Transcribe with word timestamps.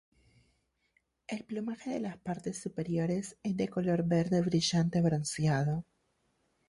El 1.27 1.43
plumaje 1.43 1.91
de 1.91 1.99
las 1.99 2.17
partes 2.17 2.59
superiores 2.59 3.37
es 3.43 3.55
de 3.55 3.67
color 3.67 4.01
verde 4.03 4.41
brillante 4.41 4.99
bronceado. 4.99 5.85